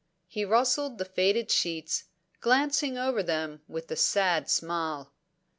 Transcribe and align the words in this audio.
He 0.27 0.45
rustled 0.45 0.97
the 0.97 1.05
faded 1.05 1.51
sheets, 1.51 2.05
glancing 2.39 2.97
over 2.97 3.21
them 3.21 3.61
with 3.67 3.91
a 3.91 3.95
sad 3.95 4.49
smile. 4.49 5.13